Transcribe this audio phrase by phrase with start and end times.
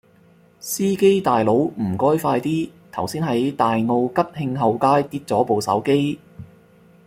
[0.59, 6.17] 司機大佬唔該快啲，頭先喺大澳吉慶後街跌左部手機